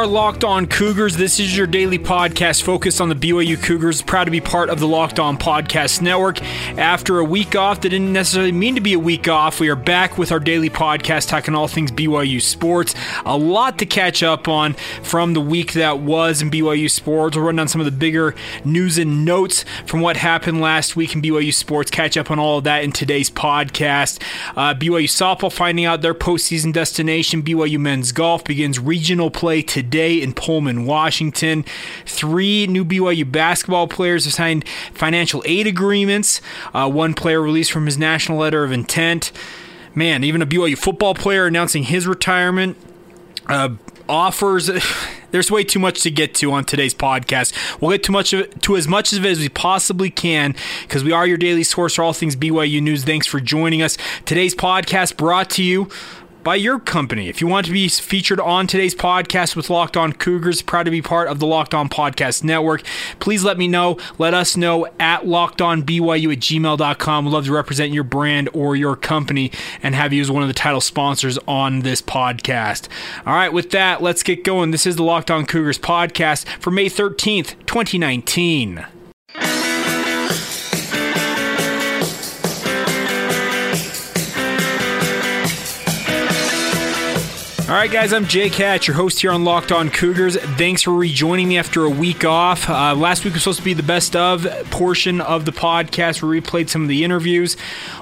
[0.00, 1.18] Are locked on Cougars.
[1.18, 4.00] This is your daily podcast focused on the BYU Cougars.
[4.00, 6.42] Proud to be part of the Locked On Podcast Network.
[6.78, 9.76] After a week off that didn't necessarily mean to be a week off, we are
[9.76, 12.94] back with our daily podcast talking all things BYU sports.
[13.26, 17.36] A lot to catch up on from the week that was in BYU sports.
[17.36, 21.14] We'll run down some of the bigger news and notes from what happened last week
[21.14, 21.90] in BYU sports.
[21.90, 24.18] Catch up on all of that in today's podcast.
[24.56, 27.42] Uh, BYU softball finding out their postseason destination.
[27.42, 31.64] BYU men's golf begins regional play play today in Pullman, Washington.
[32.06, 36.40] Three new BYU basketball players have signed financial aid agreements.
[36.72, 39.32] Uh, one player released from his national letter of intent.
[39.92, 42.76] Man, even a BYU football player announcing his retirement.
[43.48, 43.70] Uh,
[44.08, 44.70] offers.
[45.30, 47.52] There's way too much to get to on today's podcast.
[47.80, 50.56] We'll get too much of it, to as much of it as we possibly can
[50.82, 53.04] because we are your daily source for all things BYU news.
[53.04, 53.96] Thanks for joining us.
[54.24, 55.88] Today's podcast brought to you
[56.42, 57.28] by your company.
[57.28, 60.90] If you want to be featured on today's podcast with Locked On Cougars, proud to
[60.90, 62.82] be part of the Locked On Podcast Network,
[63.18, 63.98] please let me know.
[64.18, 67.24] Let us know at lockedonbyu at gmail.com.
[67.24, 69.52] We'd love to represent your brand or your company
[69.82, 72.88] and have you as one of the title sponsors on this podcast.
[73.26, 74.70] All right, with that, let's get going.
[74.70, 78.86] This is the Locked On Cougars podcast for May 13th, 2019.
[87.70, 90.36] All right, guys, I'm Jake Hatch, your host here on Locked On Cougars.
[90.36, 92.68] Thanks for rejoining me after a week off.
[92.68, 96.40] Uh, last week was supposed to be the best of portion of the podcast we
[96.40, 97.56] replayed some of the interviews.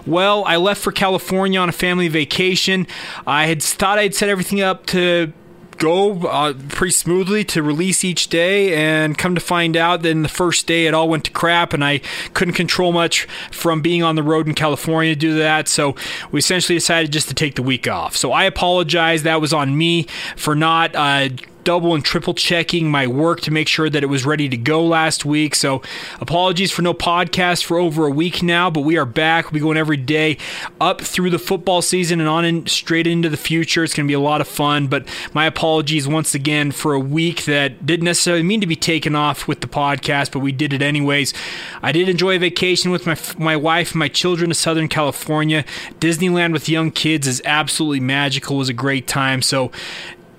[0.06, 2.86] Well, I left for California on a family vacation.
[3.27, 5.34] I had thought I'd set everything up to
[5.78, 10.22] go uh, pretty smoothly to release each day, and come to find out that in
[10.22, 12.00] the first day it all went to crap, and I
[12.34, 15.69] couldn't control much from being on the road in California to do that.
[15.69, 15.94] So
[16.30, 18.16] we essentially decided just to take the week off.
[18.16, 19.22] So I apologize.
[19.22, 20.94] That was on me for not.
[20.94, 21.30] Uh,
[21.68, 24.82] double and triple checking my work to make sure that it was ready to go
[24.82, 25.54] last week.
[25.54, 25.82] So
[26.18, 29.44] apologies for no podcast for over a week now, but we are back.
[29.44, 30.38] We'll be going every day
[30.80, 33.84] up through the football season and on in, straight into the future.
[33.84, 36.98] It's going to be a lot of fun, but my apologies once again for a
[36.98, 40.72] week that didn't necessarily mean to be taken off with the podcast, but we did
[40.72, 41.34] it anyways.
[41.82, 45.66] I did enjoy a vacation with my my wife and my children to Southern California.
[46.00, 48.56] Disneyland with young kids is absolutely magical.
[48.56, 49.42] It was a great time.
[49.42, 49.70] So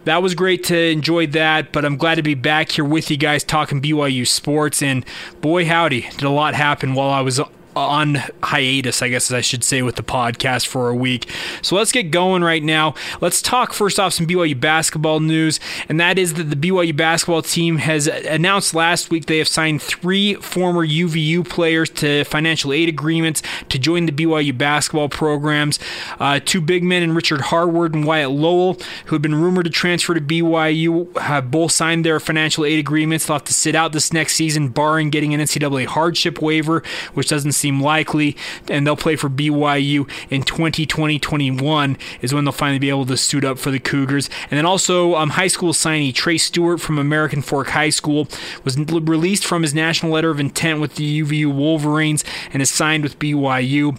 [0.09, 3.17] that was great to enjoy that, but I'm glad to be back here with you
[3.17, 4.81] guys talking BYU sports.
[4.81, 5.05] And
[5.39, 7.39] boy, howdy, did a lot happen while I was
[7.75, 11.29] on hiatus, I guess I should say, with the podcast for a week.
[11.61, 12.95] So let's get going right now.
[13.21, 17.41] Let's talk first off some BYU basketball news, and that is that the BYU basketball
[17.41, 22.89] team has announced last week they have signed three former UVU players to financial aid
[22.89, 25.79] agreements to join the BYU basketball programs.
[26.19, 29.71] Uh, two big men in Richard Harward and Wyatt Lowell, who had been rumored to
[29.71, 33.25] transfer to BYU, have both signed their financial aid agreements.
[33.25, 37.29] They'll have to sit out this next season, barring getting an NCAA hardship waiver, which
[37.29, 38.35] doesn't seem likely,
[38.69, 43.43] and they'll play for BYU in 2020-21 is when they'll finally be able to suit
[43.45, 44.29] up for the Cougars.
[44.49, 48.27] And then also um, high school signee Trey Stewart from American Fork High School
[48.63, 53.03] was released from his national letter of intent with the UVU Wolverines and is signed
[53.03, 53.97] with BYU.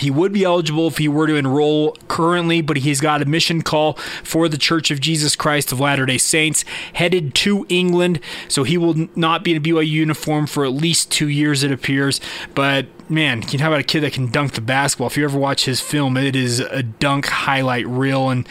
[0.00, 3.62] He would be eligible if he were to enroll currently, but he's got a mission
[3.62, 3.94] call
[4.24, 8.20] for the Church of Jesus Christ of Latter day Saints headed to England.
[8.48, 11.70] So he will not be in a BYU uniform for at least two years, it
[11.70, 12.20] appears.
[12.54, 15.08] But man, can you how about a kid that can dunk the basketball?
[15.08, 18.30] If you ever watch his film, it is a dunk highlight reel.
[18.30, 18.48] And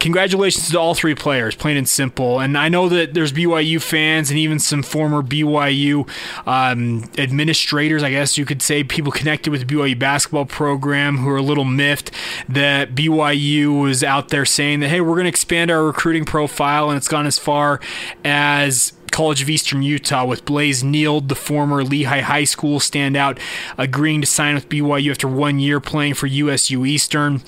[0.00, 2.40] congratulations to all three players, plain and simple.
[2.40, 6.08] And I know that there's BYU fans and even some former BYU
[6.46, 11.28] um, administrators, I guess you could say, people connected with the BYU basketball program who
[11.28, 12.10] are a little miffed
[12.48, 16.90] that BYU was out there saying that, hey, we're going to expand our recruiting profile,
[16.90, 17.78] and it's gone as far
[18.24, 23.38] as College of Eastern Utah with Blaze Neild, the former Lehi High School standout,
[23.76, 27.42] agreeing to sign with BYU after one year playing for USU Eastern.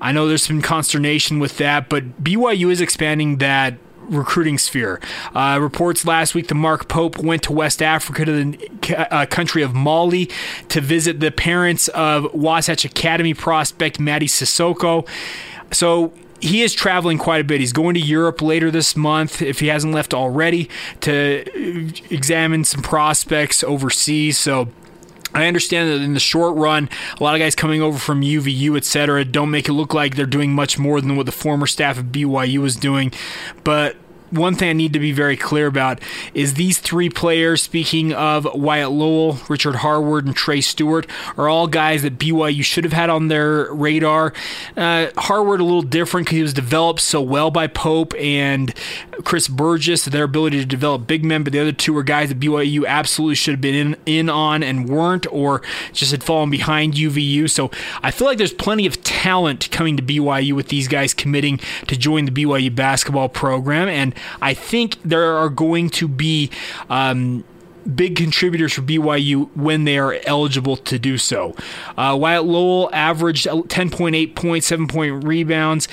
[0.00, 3.74] I know there's some consternation with that, but BYU is expanding that
[4.08, 5.00] recruiting sphere.
[5.34, 9.62] Uh, reports last week that Mark Pope went to West Africa to the uh, country
[9.62, 10.30] of Mali
[10.68, 15.08] to visit the parents of Wasatch Academy prospect Mady Sissoko.
[15.72, 17.60] So he is traveling quite a bit.
[17.60, 20.68] He's going to Europe later this month, if he hasn't left already,
[21.00, 24.38] to examine some prospects overseas.
[24.38, 24.68] So
[25.36, 26.88] I understand that in the short run,
[27.20, 30.16] a lot of guys coming over from UVU, et cetera, don't make it look like
[30.16, 33.12] they're doing much more than what the former staff of BYU was doing.
[33.62, 33.96] But
[34.30, 36.00] one thing I need to be very clear about
[36.34, 41.06] is these three players, speaking of Wyatt Lowell, Richard Harward, and Trey Stewart,
[41.36, 44.32] are all guys that BYU should have had on their radar.
[44.76, 48.74] Uh, Harward a little different because he was developed so well by Pope and
[49.24, 52.40] Chris Burgess, their ability to develop big men, but the other two were guys that
[52.40, 55.62] BYU absolutely should have been in, in on and weren't, or
[55.92, 57.48] just had fallen behind UVU.
[57.48, 57.70] So
[58.02, 61.96] I feel like there's plenty of talent coming to BYU with these guys committing to
[61.96, 63.88] join the BYU basketball program.
[63.88, 66.50] And I think there are going to be.
[66.88, 67.44] Um,
[67.94, 71.54] big contributors for BYU when they are eligible to do so.
[71.96, 75.88] Uh, Wyatt Lowell averaged 10.8 points, 7 point rebounds.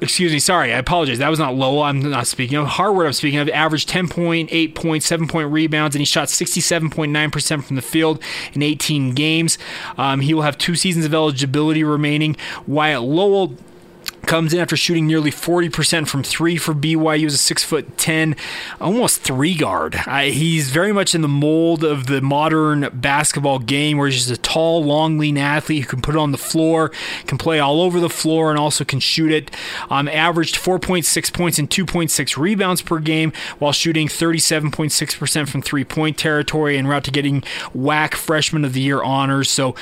[0.00, 1.18] Excuse me, sorry, I apologize.
[1.18, 1.82] That was not Lowell.
[1.82, 2.66] I'm not speaking of.
[2.66, 7.76] Harward, I'm speaking of, averaged 10.8 points, 7 point rebounds, and he shot 67.9% from
[7.76, 8.20] the field
[8.52, 9.58] in 18 games.
[9.96, 12.36] Um, he will have two seasons of eligibility remaining.
[12.66, 13.56] Wyatt Lowell
[14.26, 17.20] comes in after shooting nearly 40% from three for BYU.
[17.20, 18.36] He's a six foot ten,
[18.80, 19.96] almost three guard.
[20.06, 24.38] I, he's very much in the mold of the modern basketball game, where he's just
[24.38, 26.90] a tall, long, lean athlete who can put it on the floor,
[27.26, 29.50] can play all over the floor, and also can shoot it.
[29.90, 36.16] Um, averaged 4.6 points and 2.6 rebounds per game while shooting 37.6% from three point
[36.18, 37.42] territory and route to getting
[37.74, 39.50] WAC Freshman of the Year honors.
[39.50, 39.74] So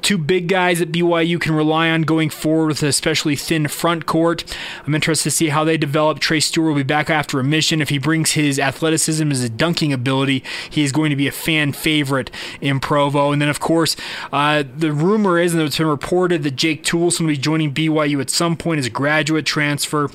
[0.00, 4.06] two big guys that BYU can rely on going forward with an especially thin front
[4.06, 4.44] court.
[4.86, 6.18] I'm interested to see how they develop.
[6.18, 7.80] Trey Stewart will be back after a mission.
[7.80, 11.72] If he brings his athleticism, his dunking ability, he is going to be a fan
[11.72, 12.30] favorite
[12.60, 13.32] in Provo.
[13.32, 13.96] And then, of course,
[14.32, 18.20] uh, the rumor is, and it's been reported, that Jake Toolson will be joining BYU
[18.20, 20.10] at some point as a graduate transfer.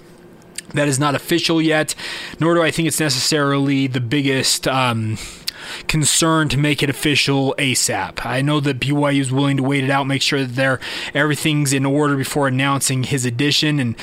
[0.73, 1.95] That is not official yet,
[2.39, 4.67] nor do I think it's necessarily the biggest.
[4.67, 5.17] Um,
[5.87, 8.25] concern to make it official ASAP.
[8.25, 11.73] I know that BYU is willing to wait it out, make sure that they everything's
[11.73, 13.79] in order before announcing his addition.
[13.79, 13.95] And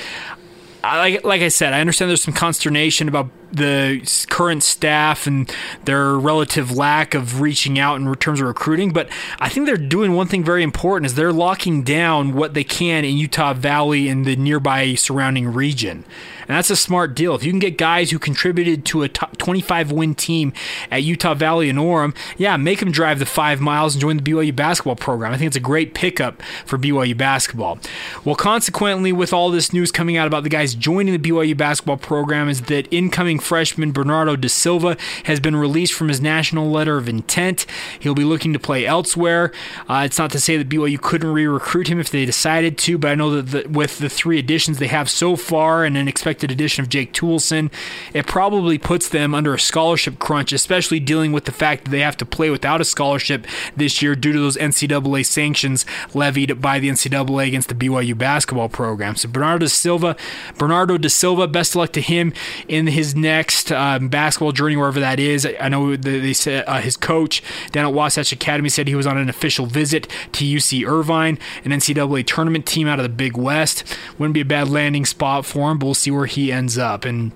[0.84, 5.54] I, like, like I said, I understand there's some consternation about the current staff and
[5.84, 8.92] their relative lack of reaching out in terms of recruiting.
[8.92, 9.08] But
[9.38, 13.04] I think they're doing one thing very important is they're locking down what they can
[13.04, 16.04] in Utah Valley and the nearby surrounding region.
[16.48, 17.34] And that's a smart deal.
[17.34, 20.52] If you can get guys who contributed to a 25 win team
[20.90, 24.22] at Utah Valley and Orem, yeah, make them drive the five miles and join the
[24.22, 25.32] BYU basketball program.
[25.32, 27.78] I think it's a great pickup for BYU basketball.
[28.24, 31.96] Well, consequently, with all this news coming out about the guys joining the BYU basketball
[31.96, 36.96] program, is that incoming freshman Bernardo da Silva has been released from his national letter
[36.96, 37.66] of intent.
[38.00, 39.52] He'll be looking to play elsewhere.
[39.88, 42.98] Uh, it's not to say that BYU couldn't re recruit him if they decided to,
[42.98, 46.08] but I know that the, with the three additions they have so far and an
[46.08, 47.70] expected addition of Jake Toolson,
[48.14, 52.00] it probably puts them under a scholarship crunch, especially dealing with the fact that they
[52.00, 53.46] have to play without a scholarship
[53.76, 55.84] this year due to those NCAA sanctions
[56.14, 59.16] levied by the NCAA against the BYU basketball program.
[59.16, 60.16] So Bernardo Silva,
[60.58, 62.32] Bernardo da Silva, best of luck to him
[62.68, 65.48] in his next next um, basketball journey, wherever that is.
[65.58, 69.16] I know they said uh, his coach down at Wasatch Academy said he was on
[69.16, 73.84] an official visit to UC Irvine, an NCAA tournament team out of the Big West.
[74.18, 77.06] Wouldn't be a bad landing spot for him, but we'll see where he ends up.
[77.06, 77.32] And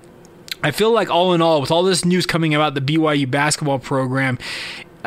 [0.63, 3.79] I feel like all in all, with all this news coming about the BYU basketball
[3.79, 4.37] program,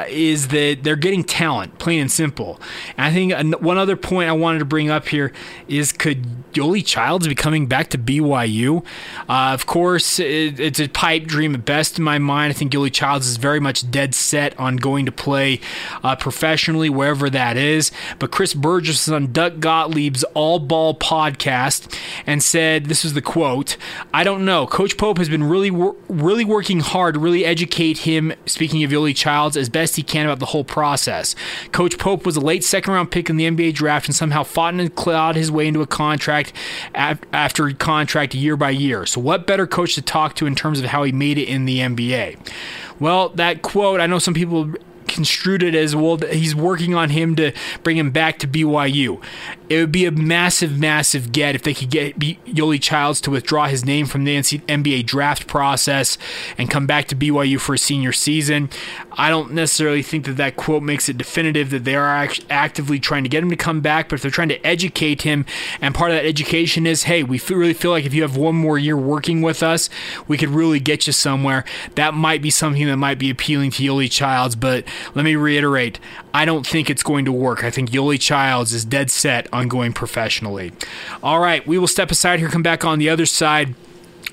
[0.09, 2.61] is that they're getting talent, plain and simple.
[2.97, 5.33] And I think one other point I wanted to bring up here
[5.69, 8.85] is could Yoeli Childs be coming back to BYU?
[9.29, 12.51] Uh, of course, it, it's a pipe dream at best in my mind.
[12.51, 15.61] I think Yoeli Childs is very much dead set on going to play
[16.03, 17.93] uh, professionally wherever that is.
[18.19, 21.95] But Chris Burgess was on Doug Gottlieb's All Ball podcast
[22.27, 23.77] and said, "This is the quote:
[24.13, 24.67] I don't know.
[24.67, 28.33] Coach Pope has been really, really working hard to really educate him.
[28.47, 31.35] Speaking of Yoeli Childs, as best." Best he can about the whole process.
[31.73, 34.75] Coach Pope was a late second round pick in the NBA draft and somehow fought
[34.75, 36.53] and clawed his way into a contract
[36.95, 39.07] after contract year by year.
[39.07, 41.65] So, what better coach to talk to in terms of how he made it in
[41.65, 42.39] the NBA?
[43.01, 44.73] Well, that quote, I know some people
[45.09, 49.21] construed it as well he's working on him to bring him back to BYU.
[49.71, 53.69] It would be a massive, massive get if they could get Yoeli Childs to withdraw
[53.69, 56.19] his name from the NBA draft process
[56.59, 58.69] and come back to BYU for a senior season.
[59.13, 62.99] I don't necessarily think that that quote makes it definitive that they are act- actively
[62.99, 65.47] trying to get him to come back, but if they're trying to educate him,
[65.81, 68.57] and part of that education is, hey, we really feel like if you have one
[68.57, 69.89] more year working with us,
[70.27, 71.65] we could really get you somewhere.
[71.95, 74.85] That might be something that might be appealing to Yoeli Childs, but
[75.15, 76.01] let me reiterate,
[76.33, 77.65] I don't think it's going to work.
[77.65, 80.73] I think Yoeli Childs is dead set on going professionally.
[81.23, 83.75] All right, we will step aside here, come back on the other side.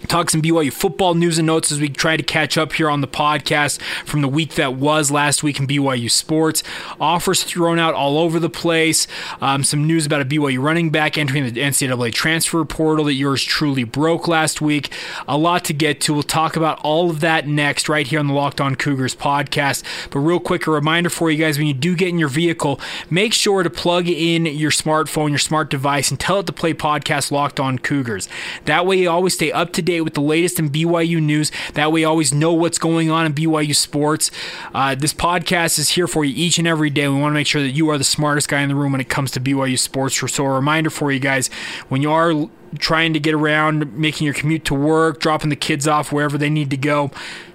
[0.08, 3.02] Talk some BYU football news and notes as we try to catch up here on
[3.02, 6.64] the podcast from the week that was last week in BYU sports.
[7.00, 9.08] Offers thrown out all over the place.
[9.42, 13.44] Um, some news about a BYU running back entering the NCAA transfer portal that yours
[13.44, 14.92] truly broke last week.
[15.28, 16.14] A lot to get to.
[16.14, 19.84] We'll talk about all of that next right here on the Locked On Cougars podcast.
[20.12, 22.80] But real quick, a reminder for you guys when you do get in your vehicle,
[23.10, 26.74] make sure to plug in your smartphone, your smart device, and tell it to play
[26.74, 28.30] podcast Locked On Cougars.
[28.66, 31.52] That way you always stay up to date with the latest in BYU news.
[31.74, 34.30] That way, you always know what's going on in BYU sports.
[34.74, 37.08] Uh, this podcast is here for you each and every day.
[37.08, 39.02] We want to make sure that you are the smartest guy in the room when
[39.02, 40.18] it comes to BYU sports.
[40.32, 41.50] So, a reminder for you guys
[41.88, 42.34] when you are
[42.80, 46.50] trying to get around, making your commute to work, dropping the kids off wherever they
[46.50, 47.12] need to go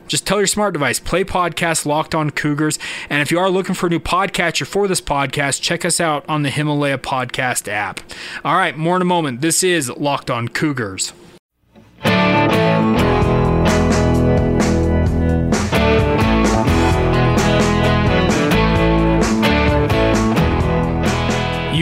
[0.08, 2.78] just tell your smart device, play podcast Locked On Cougars.
[3.08, 6.22] And if you are looking for a new podcatcher for this podcast, check us out
[6.28, 8.00] on the Himalaya Podcast app.
[8.44, 9.40] All right, more in a moment.
[9.40, 11.14] This is Locked On Cougars.
[12.22, 12.71] You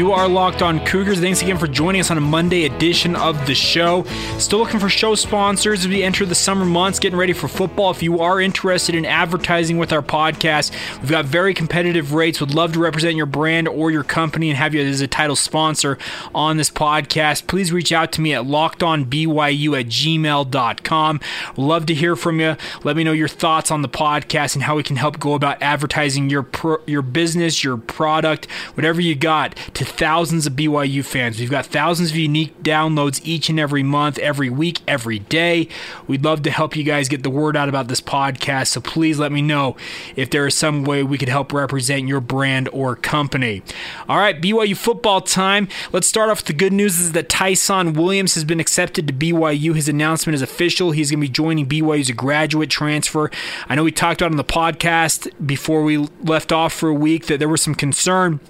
[0.09, 1.21] are locked on Cougars.
[1.21, 4.05] Thanks again for joining us on a Monday edition of the show.
[4.39, 7.91] Still looking for show sponsors as we enter the summer months, getting ready for football.
[7.91, 12.41] If you are interested in advertising with our podcast, we've got very competitive rates.
[12.41, 15.37] Would love to represent your brand or your company and have you as a title
[15.37, 15.99] sponsor
[16.35, 17.47] on this podcast.
[17.47, 21.21] Please reach out to me at lockedonbyu at gmail.com.
[21.57, 22.57] Love to hear from you.
[22.83, 25.61] Let me know your thoughts on the podcast and how we can help go about
[25.61, 31.39] advertising your pro, your business, your product, whatever you got to thousands of BYU fans.
[31.39, 35.69] We've got thousands of unique downloads each and every month, every week, every day.
[36.07, 38.69] We'd love to help you guys get the word out about this podcast.
[38.69, 39.77] So please let me know
[40.17, 43.63] if there is some way we could help represent your brand or company.
[44.09, 45.69] All right, BYU football time.
[45.93, 49.13] Let's start off with the good news is that Tyson Williams has been accepted to
[49.13, 49.75] BYU.
[49.75, 50.93] His announcement is official.
[50.93, 53.31] He's going to be joining BYU as a graduate transfer.
[53.69, 57.27] I know we talked about on the podcast before we left off for a week
[57.27, 58.41] that there was some concern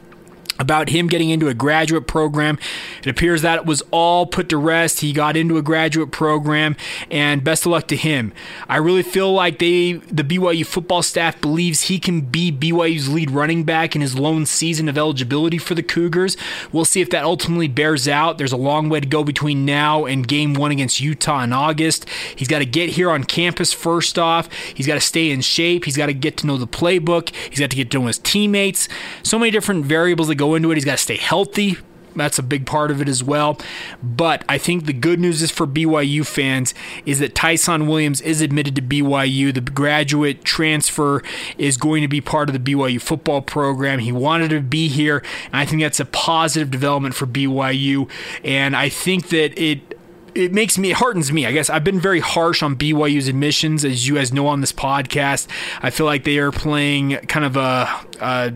[0.61, 2.59] about him getting into a graduate program.
[3.01, 5.01] It appears that it was all put to rest.
[5.01, 6.77] He got into a graduate program,
[7.11, 8.33] and best of luck to him.
[8.69, 13.31] I really feel like they, the BYU football staff, believes he can be BYU's lead
[13.31, 16.37] running back in his lone season of eligibility for the Cougars.
[16.73, 18.37] We'll see if that ultimately bears out.
[18.37, 22.07] There's a long way to go between now and game one against Utah in August.
[22.37, 24.53] He's got to get here on campus first off.
[24.53, 25.87] He's got to stay in shape.
[25.87, 27.35] He's got to get to know the playbook.
[27.49, 28.89] He's got to get to know his teammates.
[29.23, 30.75] So many different variables that go into it.
[30.77, 31.79] He's got to stay healthy.
[32.15, 33.59] That's a big part of it as well.
[34.03, 36.75] But I think the good news is for BYU fans
[37.07, 39.55] is that Tyson Williams is admitted to BYU.
[39.55, 41.23] The graduate transfer
[41.57, 44.01] is going to be part of the BYU football program.
[44.01, 48.11] He wanted to be here, and I think that's a positive development for BYU.
[48.45, 49.97] And I think that it
[50.35, 51.47] it makes me it hardens me.
[51.47, 54.73] I guess I've been very harsh on BYU's admissions, as you guys know on this
[54.73, 55.49] podcast.
[55.83, 57.89] I feel like they are playing kind of a,
[58.21, 58.53] a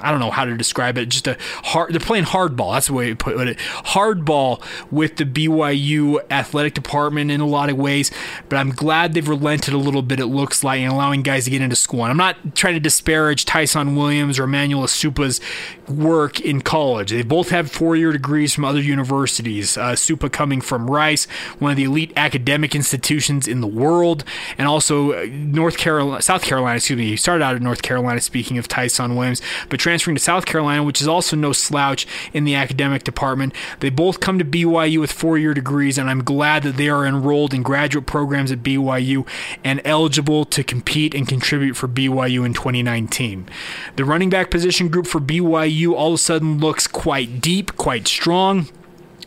[0.00, 1.08] I don't know how to describe it.
[1.08, 1.92] Just a hard.
[1.92, 2.74] They're playing hardball.
[2.74, 3.58] That's the way to put it.
[3.58, 8.10] Hardball with the BYU athletic department in a lot of ways.
[8.48, 10.20] But I'm glad they've relented a little bit.
[10.20, 12.02] It looks like and allowing guys to get into school.
[12.02, 15.40] And I'm not trying to disparage Tyson Williams or Emmanuel Esukpa's
[15.88, 17.10] work in college.
[17.10, 19.76] They both have four-year degrees from other universities.
[19.76, 21.26] Uh, Supa coming from Rice,
[21.58, 24.24] one of the elite academic institutions in the world,
[24.56, 26.76] and also uh, North Carolina, South Carolina.
[26.76, 27.08] Excuse me.
[27.08, 28.20] He started out at North Carolina.
[28.20, 32.44] Speaking of Tyson Williams, but transferring to South Carolina, which is also no slouch in
[32.44, 33.54] the academic department.
[33.80, 37.06] They both come to BYU with four year degrees, and I'm glad that they are
[37.06, 39.26] enrolled in graduate programs at BYU
[39.64, 43.48] and eligible to compete and contribute for BYU in 2019.
[43.96, 48.08] The running back position group for BYU all of a sudden looks quite deep, quite
[48.08, 48.68] strong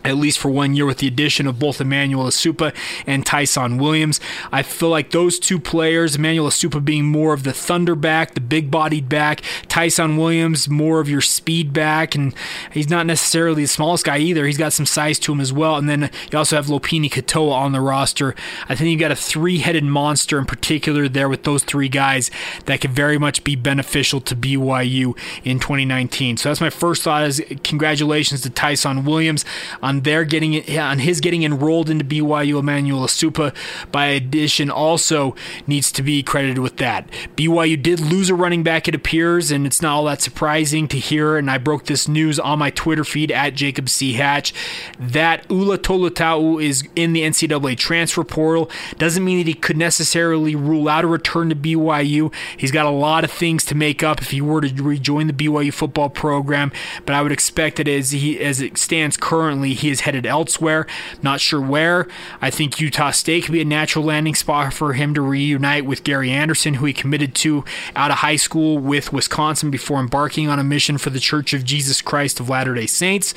[0.03, 2.74] at least for one year with the addition of both Emmanuel Esukpa
[3.05, 4.20] and Tyson Williams.
[4.51, 8.41] I feel like those two players, Emmanuel Esukpa being more of the thunder back, the
[8.41, 12.34] big bodied back, Tyson Williams more of your speed back, and
[12.72, 14.46] he's not necessarily the smallest guy either.
[14.46, 15.75] He's got some size to him as well.
[15.75, 18.36] And then you also have Lopini Katoa on the roster.
[18.70, 22.31] I think you've got a three headed monster in particular there with those three guys
[22.65, 26.38] that could very much be beneficial to BYU in 2019.
[26.38, 29.46] So that's my first thought is congratulations to Tyson Williams
[29.81, 32.60] on their getting on his getting enrolled into BYU.
[32.60, 33.53] Emmanuel Esukpa
[33.91, 35.36] by addition, also
[35.67, 37.10] needs to be credited with that.
[37.36, 40.98] BYU did lose a running back, it appears, and it's not all that surprising to
[40.98, 41.38] hear.
[41.38, 44.13] And I broke this news on my Twitter feed at Jacob C.
[44.13, 44.53] Hatch
[45.00, 48.69] that Ula Tolutau is in the NCAA transfer portal.
[48.98, 52.33] Doesn't mean that he could necessarily rule out a return to BYU.
[52.57, 55.33] He's got a lot of things to make up if he were to rejoin the
[55.33, 56.71] BYU football program,
[57.05, 60.88] but I would expect that as he as it stands currently, he is headed elsewhere.
[61.21, 62.07] Not sure where.
[62.41, 66.03] I think Utah State could be a natural landing spot for him to reunite with
[66.03, 67.63] Gary Anderson, who he committed to
[67.95, 71.63] out of high school with Wisconsin before embarking on a mission for the Church of
[71.63, 73.33] Jesus Christ of Latter day Saints.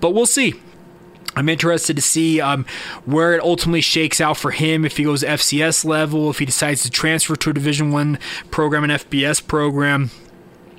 [0.00, 0.54] But we'll see.
[1.36, 2.64] I'm interested to see um,
[3.04, 4.86] where it ultimately shakes out for him.
[4.86, 8.18] If he goes FCS level, if he decides to transfer to a Division One
[8.50, 10.10] program, an FBS program.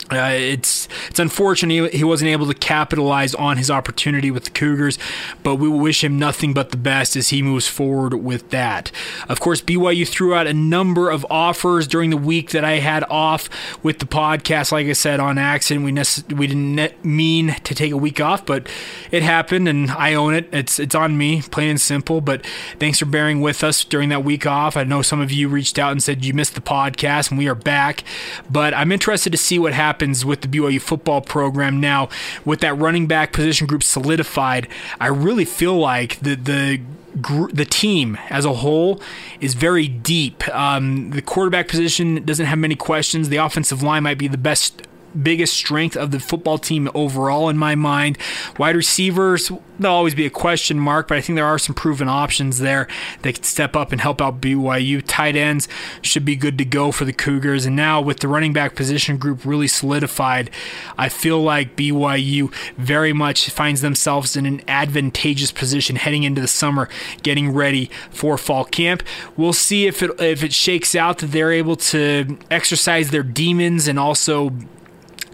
[0.09, 4.49] Uh, it's it's unfortunate he, he wasn't able to capitalize on his opportunity with the
[4.51, 4.97] Cougars,
[5.43, 8.89] but we wish him nothing but the best as he moves forward with that.
[9.27, 13.03] Of course, BYU threw out a number of offers during the week that I had
[13.09, 13.49] off
[13.83, 14.71] with the podcast.
[14.71, 18.45] Like I said, on accident, we nec- we didn't mean to take a week off,
[18.45, 18.69] but
[19.11, 20.47] it happened, and I own it.
[20.53, 22.21] It's it's on me, plain and simple.
[22.21, 22.45] But
[22.79, 24.77] thanks for bearing with us during that week off.
[24.77, 27.49] I know some of you reached out and said you missed the podcast, and we
[27.49, 28.05] are back.
[28.49, 32.07] But I'm interested to see what happens happens with the BYU football program now
[32.45, 34.67] with that running back position group solidified.
[34.99, 36.81] I really feel like the the
[37.51, 39.01] the team as a whole
[39.39, 40.47] is very deep.
[40.49, 43.29] Um, the quarterback position doesn't have many questions.
[43.29, 44.83] The offensive line might be the best
[45.21, 48.17] biggest strength of the football team overall in my mind.
[48.57, 52.07] Wide receivers, there'll always be a question mark, but I think there are some proven
[52.07, 52.87] options there
[53.21, 55.03] that can step up and help out BYU.
[55.05, 55.67] Tight ends
[56.01, 57.65] should be good to go for the Cougars.
[57.65, 60.49] And now with the running back position group really solidified,
[60.97, 66.47] I feel like BYU very much finds themselves in an advantageous position heading into the
[66.47, 66.89] summer,
[67.23, 69.03] getting ready for fall camp.
[69.35, 73.87] We'll see if it if it shakes out that they're able to exercise their demons
[73.87, 74.51] and also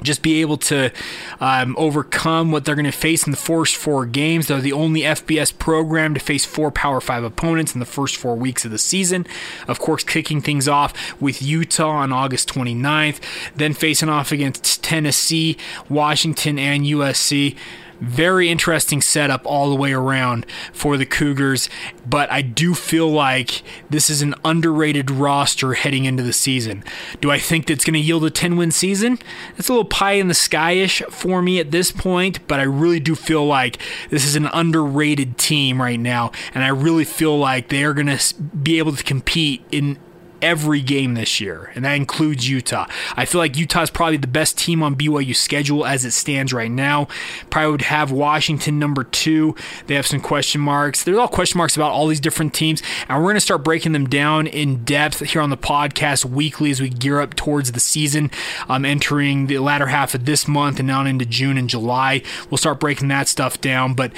[0.04, 0.92] just be able to
[1.40, 4.48] um, overcome what they're going to face in the first four games.
[4.48, 8.36] They're the only FBS program to face four Power Five opponents in the first four
[8.36, 9.26] weeks of the season.
[9.68, 13.20] Of course, kicking things off with Utah on August 29th,
[13.56, 15.58] then facing off against Tennessee,
[15.90, 17.56] Washington, and USC.
[18.00, 21.70] Very interesting setup all the way around for the Cougars,
[22.06, 26.84] but I do feel like this is an underrated roster heading into the season.
[27.22, 29.20] Do I think that's going to yield a 10 win season?
[29.58, 32.64] It's a little pie in the sky ish for me at this point, but I
[32.64, 37.38] really do feel like this is an underrated team right now, and I really feel
[37.38, 39.98] like they are going to be able to compete in
[40.44, 42.86] every game this year, and that includes Utah.
[43.16, 46.52] I feel like Utah is probably the best team on BYU's schedule as it stands
[46.52, 47.08] right now.
[47.50, 49.56] Probably would have Washington number two.
[49.88, 51.04] They have some question marks.
[51.04, 53.94] There's all question marks about all these different teams, and we're going to start breaking
[53.94, 57.80] them down in depth here on the podcast weekly as we gear up towards the
[57.80, 58.30] season,
[58.68, 62.22] um, entering the latter half of this month and now into June and July.
[62.50, 64.12] We'll start breaking that stuff down, but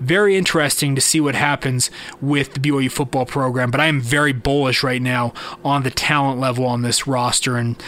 [0.00, 3.70] very interesting to see what happens with the BYU football program.
[3.70, 5.32] But I am very bullish right now
[5.64, 7.82] on the talent level on this roster and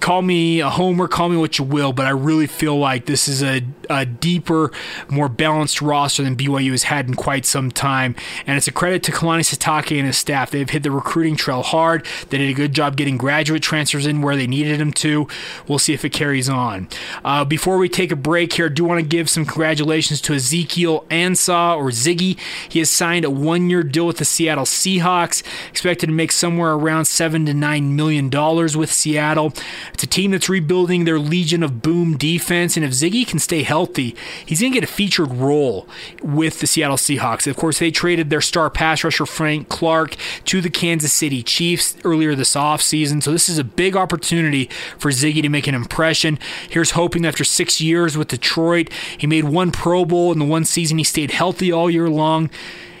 [0.00, 3.28] call me a homer, call me what you will, but I really feel like this
[3.28, 4.72] is a, a deeper,
[5.08, 8.14] more balanced roster than BYU has had in quite some time.
[8.46, 10.50] And it's a credit to Kalani Sitake and his staff.
[10.50, 12.06] They've hit the recruiting trail hard.
[12.30, 15.28] They did a good job getting graduate transfers in where they needed them to.
[15.68, 16.88] We'll see if it carries on.
[17.24, 20.34] Uh, before we take a break here, I do want to give some congratulations to
[20.34, 22.38] Ezekiel Ansah or Ziggy.
[22.68, 26.72] He has signed a one year deal with the Seattle Seahawks, expected to make somewhere
[26.72, 29.52] around seven to nine million dollars with Seattle.
[29.92, 33.62] It's a team that's rebuilding their Legion of Boom defense, and if Ziggy can stay
[33.62, 35.88] healthy, he's going to get a featured role
[36.22, 37.46] with the Seattle Seahawks.
[37.46, 41.96] Of course, they traded their star pass rusher Frank Clark to the Kansas City Chiefs
[42.04, 46.38] earlier this offseason, so this is a big opportunity for Ziggy to make an impression.
[46.68, 50.64] Here's hoping after six years with Detroit, he made one Pro Bowl in the one
[50.64, 52.50] season he stayed healthy all year long.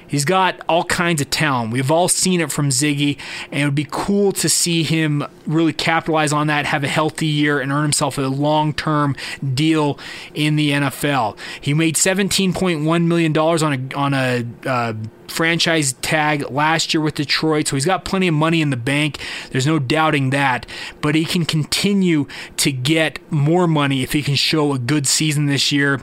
[0.08, 1.72] He's got all kinds of talent.
[1.72, 3.18] We've all seen it from Ziggy,
[3.50, 7.26] and it would be cool to see him really capitalize on that, have a healthy
[7.26, 9.16] year, and earn himself a long term
[9.54, 9.98] deal
[10.34, 11.36] in the NFL.
[11.60, 14.94] He made $17.1 million on a, on a uh,
[15.28, 19.18] franchise tag last year with Detroit, so he's got plenty of money in the bank.
[19.50, 20.66] There's no doubting that.
[21.00, 22.26] But he can continue
[22.58, 26.00] to get more money if he can show a good season this year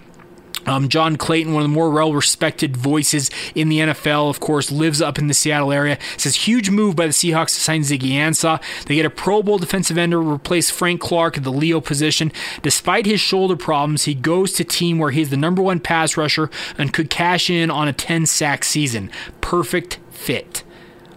[0.66, 4.72] um, John Clayton, one of the more well respected voices in the NFL, of course,
[4.72, 5.98] lives up in the Seattle area.
[6.18, 8.62] Says huge move by the Seahawks to sign Ziggy Ansah.
[8.86, 12.32] They get a Pro Bowl defensive end to replace Frank Clark at the Leo position.
[12.62, 16.50] Despite his shoulder problems, he goes to team where he's the number one pass rusher
[16.78, 19.12] and could cash in on a 10 sack season.
[19.42, 20.64] Perfect fit.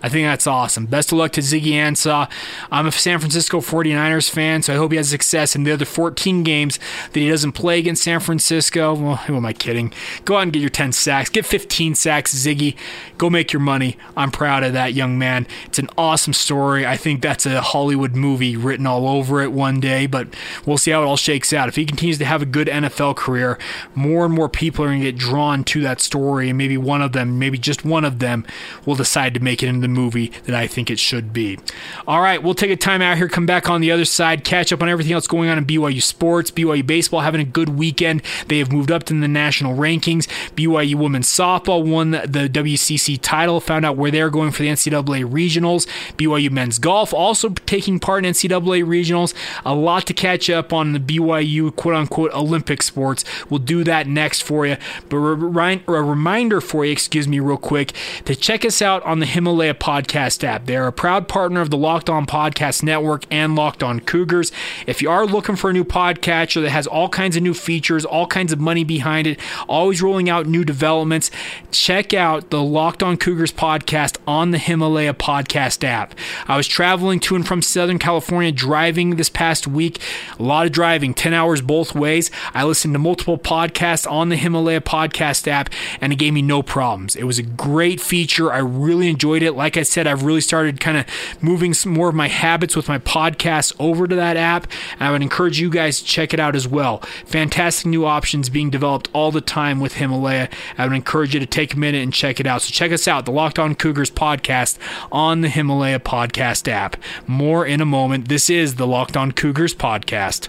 [0.02, 0.87] I think that's awesome.
[0.87, 2.30] Best of luck to Ziggy Ansah.
[2.70, 5.85] I'm a San Francisco 49ers fan, so I hope he has success in the other
[5.85, 6.78] 14 games
[7.12, 8.94] that he doesn't play against San Francisco.
[8.94, 9.92] Well, who am I kidding?
[10.24, 11.30] Go out and get your 10 sacks.
[11.30, 12.76] Get 15 sacks, Ziggy.
[13.18, 13.96] Go make your money.
[14.16, 15.46] I'm proud of that young man.
[15.64, 16.87] It's an awesome story.
[16.87, 20.28] I think that's a Hollywood movie written all over it one day, but
[20.64, 21.68] we'll see how it all shakes out.
[21.68, 23.59] If he continues to have a good NFL career,
[23.94, 27.02] more and more people are going to get drawn to that story, and maybe one
[27.02, 28.44] of them, maybe just one of them,
[28.85, 31.59] will decide to make it into the movie that I think it should be.
[32.07, 34.72] All right, we'll take a time out here, come back on the other side, catch
[34.72, 38.22] up on everything else going on in BYU sports, BYU baseball having a good weekend.
[38.49, 40.27] They have moved up to the national rankings.
[40.55, 45.25] BYU women's softball won the WCC title, found out where they're going for the NCAA
[45.25, 45.87] regionals.
[46.16, 49.35] BYU men's golf also taking part in NCAA regionals.
[49.64, 53.25] A lot to catch up on the BYU quote unquote Olympic sports.
[53.49, 54.77] We'll do that next for you.
[55.09, 57.92] But a reminder for you, excuse me, real quick,
[58.25, 60.67] to check us out on the Himalaya podcast app.
[60.67, 64.53] They're a proud partner of the Locked On Podcast Network and Locked On Cougars.
[64.87, 68.05] If you are looking for a new podcatcher that has all kinds of new features,
[68.05, 71.31] all kinds of money behind it, always rolling out new developments,
[71.71, 76.15] check out the Locked On Cougars podcast on the Himalaya podcast app.
[76.47, 80.01] I was traveling to and from Southern California driving this past week,
[80.39, 82.31] a lot of driving, 10 hours both ways.
[82.55, 86.62] I listened to multiple podcasts on the Himalaya podcast app and it gave me no
[86.62, 87.17] problems.
[87.17, 88.53] It was a great feature.
[88.53, 89.53] I really enjoyed it.
[89.53, 91.07] Like I said, I've really started kind of
[91.42, 94.70] moving some more of my habits with my podcast over to that app.
[94.92, 96.98] And I would encourage you guys to check it out as well.
[97.24, 100.50] Fantastic new options being developed all the time with Himalaya.
[100.76, 102.62] I would encourage you to take a minute and check it out.
[102.62, 104.79] So check us out, the Locked On Cougars podcast
[105.11, 106.96] on the Himalaya podcast app.
[107.26, 108.29] More in a moment.
[108.29, 110.48] This is the Locked On Cougars podcast.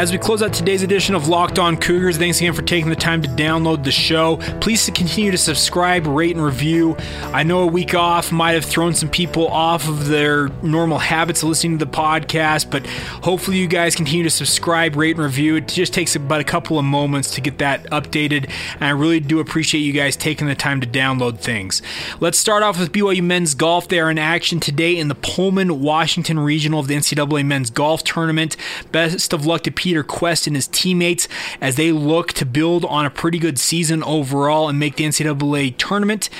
[0.00, 2.96] As we close out today's edition of Locked On Cougars, thanks again for taking the
[2.96, 4.38] time to download the show.
[4.58, 6.96] Please continue to subscribe, rate, and review.
[7.34, 11.42] I know a week off might have thrown some people off of their normal habits
[11.42, 15.56] of listening to the podcast, but hopefully you guys continue to subscribe, rate, and review.
[15.56, 19.20] It just takes about a couple of moments to get that updated, and I really
[19.20, 21.82] do appreciate you guys taking the time to download things.
[22.20, 23.86] Let's start off with BYU men's golf.
[23.86, 28.02] They are in action today in the Pullman, Washington regional of the NCAA men's golf
[28.02, 28.56] tournament.
[28.92, 31.26] Best of luck to Peter Peter Kuest and his teammates
[31.60, 35.76] as they look to build on a pretty good season overall and make the NCAA
[35.78, 36.30] tournament.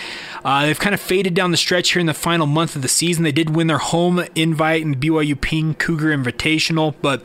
[0.45, 2.89] Uh, they've kind of faded down the stretch here in the final month of the
[2.89, 3.25] season.
[3.25, 7.25] They did win their home invite in the BYU Ping Cougar Invitational, but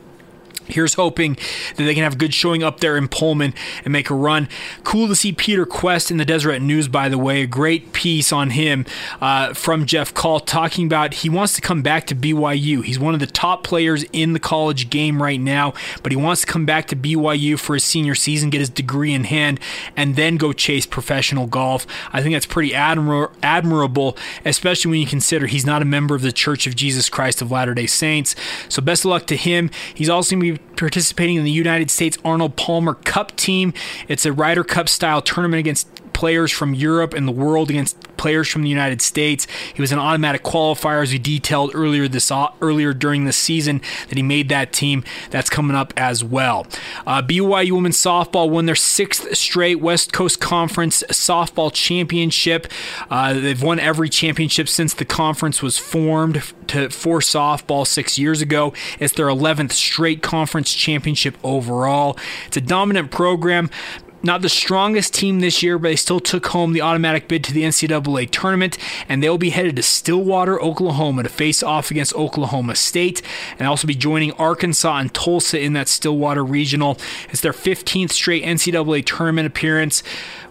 [0.68, 1.36] Here's hoping
[1.76, 4.48] that they can have a good showing up there in Pullman and make a run.
[4.84, 7.44] Cool to see Peter Kuest in the Deseret News, by the way.
[7.44, 8.86] A great piece on him
[9.22, 12.84] uh, from Jeff Call talking about he wants to come back to BYU.
[12.84, 15.74] He's one of the top players in the college game right now,
[16.04, 19.14] but he wants to come back to BYU for his senior season, get his degree
[19.14, 19.60] in hand,
[19.96, 21.86] and then go chase professional golf.
[22.12, 26.22] I think that's pretty admir- admirable, especially when you consider he's not a member of
[26.22, 28.36] the Church of Jesus Christ of Latter day Saints.
[28.70, 29.70] So, best of luck to him.
[29.94, 33.74] He's also going to be participating in the United States Arnold Palmer Cup team.
[34.08, 38.48] It's a Ryder Cup style tournament against players from Europe and the world against players
[38.48, 39.46] from the United States.
[39.74, 44.16] He was an automatic qualifier, as we detailed earlier this earlier during the season that
[44.16, 45.04] he made that team.
[45.30, 46.66] That's coming up as well.
[47.06, 52.68] Uh, BYU women's softball won their sixth straight West Coast Conference softball championship.
[53.10, 58.42] Uh, they've won every championship since the conference was formed to for softball six years
[58.42, 58.74] ago.
[59.00, 62.18] It's their 11th straight conference championship overall.
[62.48, 63.70] It's a dominant program.
[64.26, 67.54] Not the strongest team this year, but they still took home the automatic bid to
[67.54, 68.76] the NCAA tournament,
[69.08, 73.22] and they'll be headed to Stillwater, Oklahoma to face off against Oklahoma State,
[73.60, 76.98] and also be joining Arkansas and Tulsa in that Stillwater regional.
[77.30, 80.02] It's their 15th straight NCAA tournament appearance.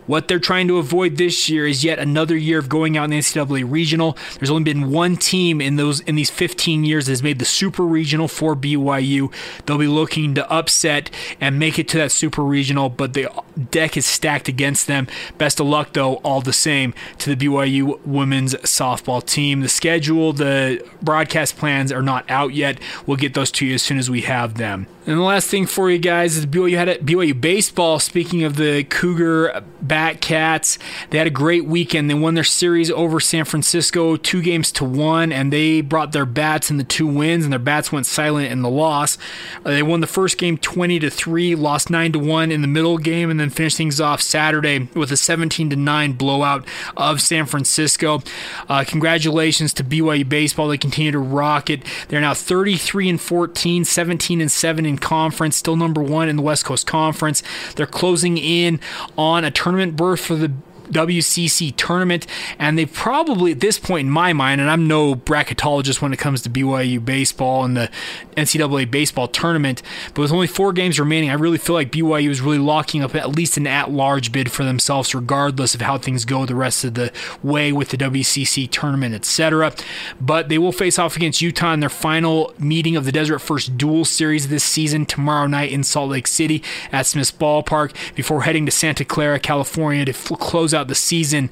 [0.07, 3.11] What they're trying to avoid this year is yet another year of going out in
[3.11, 4.17] the NCAA regional.
[4.39, 7.45] There's only been one team in those in these 15 years that has made the
[7.45, 9.33] super regional for BYU.
[9.65, 13.29] They'll be looking to upset and make it to that super regional, but the
[13.71, 15.07] deck is stacked against them.
[15.39, 19.61] Best of luck though, all the same, to the BYU women's softball team.
[19.61, 22.79] The schedule, the broadcast plans are not out yet.
[23.07, 24.87] We'll get those to you as soon as we have them.
[25.07, 27.99] And the last thing for you guys is BYU had a, BYU baseball.
[27.99, 29.63] Speaking of the Cougar
[29.95, 30.77] Batcats.
[31.11, 32.11] They had a great weekend.
[32.11, 36.27] They won their series over San Francisco, two games to one, and they brought their
[36.27, 39.17] bats in the two wins, and their bats went silent in the loss.
[39.65, 42.67] Uh, they won the first game 20 to three, lost nine to one in the
[42.67, 47.21] middle game, and then finished things off Saturday with a 17 to nine blowout of
[47.21, 48.21] San Francisco.
[48.69, 50.67] Uh, congratulations to BYU baseball.
[50.67, 51.83] They continue to rock it.
[52.09, 56.43] They're now 33 and 14, 17 and seven in conference, still number one in the
[56.43, 57.45] West Coast Conference.
[57.77, 58.81] They're closing in
[59.17, 60.53] on a tournament berth for the
[60.91, 62.27] WCC tournament,
[62.59, 66.19] and they probably at this point in my mind, and I'm no bracketologist when it
[66.19, 67.91] comes to BYU baseball and the
[68.37, 69.83] NCAA baseball tournament,
[70.15, 73.15] but with only four games remaining, I really feel like BYU is really locking up
[73.15, 76.95] at least an at-large bid for themselves, regardless of how things go the rest of
[76.95, 79.73] the way with the WCC tournament, etc.
[80.21, 83.79] But they will face off against Utah in their final meeting of the Deseret First
[83.79, 88.67] Duel Series this season tomorrow night in Salt Lake City at Smith's Ballpark before heading
[88.67, 91.51] to Santa Clara, California to f- close out the season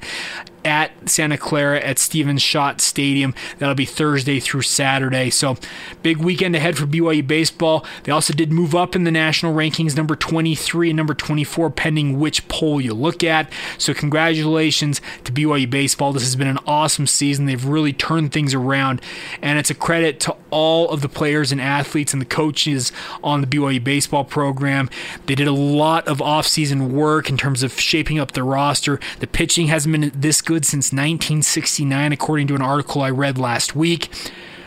[0.65, 3.33] at Santa Clara at Stephen Schott Stadium.
[3.59, 5.29] That'll be Thursday through Saturday.
[5.29, 5.57] So,
[6.01, 7.85] big weekend ahead for BYU baseball.
[8.03, 12.19] They also did move up in the national rankings, number 23 and number 24, pending
[12.19, 13.51] which poll you look at.
[13.77, 16.13] So, congratulations to BYU baseball.
[16.13, 17.45] This has been an awesome season.
[17.45, 19.01] They've really turned things around,
[19.41, 22.91] and it's a credit to all of the players and athletes and the coaches
[23.23, 24.89] on the BYU baseball program.
[25.25, 28.99] They did a lot of offseason work in terms of shaping up the roster.
[29.19, 33.39] The pitching hasn't been this good good since 1969, according to an article I read
[33.39, 34.09] last week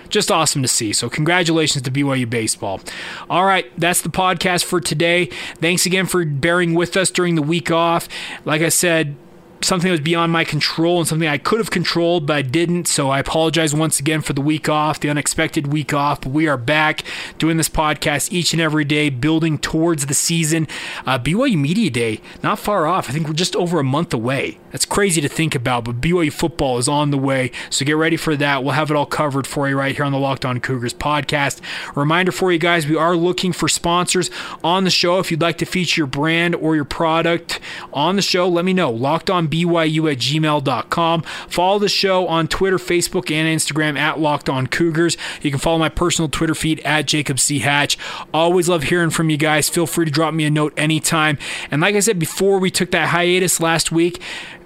[0.09, 0.93] just awesome to see.
[0.93, 2.81] So, congratulations to BYU Baseball.
[3.29, 5.27] All right, that's the podcast for today.
[5.57, 8.09] Thanks again for bearing with us during the week off.
[8.45, 9.17] Like I said,
[9.63, 12.87] something that was beyond my control and something I could have controlled, but I didn't.
[12.87, 16.21] So I apologize once again for the week off, the unexpected week off.
[16.21, 17.03] But we are back
[17.39, 20.69] doing this podcast each and every day, building towards the season.
[21.05, 23.09] Uh, BYU Media Day, not far off.
[23.09, 24.59] I think we're just over a month away.
[24.73, 27.51] That's crazy to think about, but BYU football is on the way.
[27.71, 28.63] So get ready for that.
[28.63, 31.61] We'll have it all covered for you right here on the Locked On Cougars podcast.
[31.95, 34.31] A reminder for you guys, we are looking for sponsors
[34.63, 35.19] on the show.
[35.19, 37.59] If you'd like to feature your brand or your product
[37.93, 38.91] on the show, let me know.
[38.91, 41.23] Locked on byu at gmail.com.
[41.49, 45.17] Follow the show on Twitter, Facebook, and Instagram at Locked On Cougars.
[45.43, 47.61] You can follow my personal Twitter feed at Jacob C.
[47.61, 47.99] Hatch.
[48.33, 49.69] Always love hearing from you guys.
[49.69, 51.39] Feel free to drop me a note anytime.
[51.71, 54.21] And like I said before, we took that hiatus last week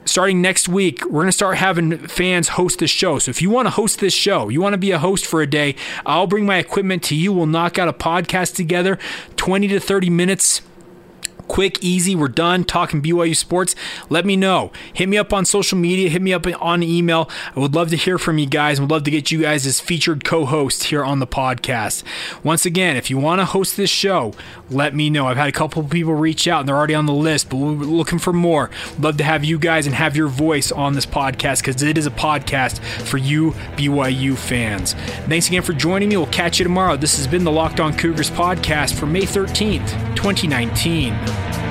[0.05, 3.19] starting next week, we're going to start having fans host this show.
[3.19, 5.43] So if you want to host this show, you want to be a host for
[5.43, 7.33] a day, I'll bring my equipment to you.
[7.33, 8.99] We'll knock out a podcast together,
[9.37, 10.63] 20 to 30 minutes
[11.51, 12.15] quick, easy.
[12.15, 13.75] We're done talking BYU sports.
[14.09, 14.71] Let me know.
[14.95, 16.09] Hit me up on social media.
[16.09, 17.29] Hit me up on email.
[17.57, 18.79] I would love to hear from you guys.
[18.79, 22.05] I would love to get you guys as featured co-hosts here on the podcast.
[22.45, 24.33] Once again, if you want to host this show,
[24.71, 25.27] let me know.
[25.27, 27.73] I've had a couple people reach out and they're already on the list, but we're
[27.73, 28.71] looking for more.
[29.01, 32.07] Love to have you guys and have your voice on this podcast because it is
[32.07, 34.95] a podcast for you BYU fans.
[35.27, 36.17] Thanks again for joining me.
[36.17, 36.97] We'll catch you tomorrow.
[36.97, 41.40] This has been the Locked On Cougars podcast for May 13th, 2019.
[41.43, 41.70] Thank you.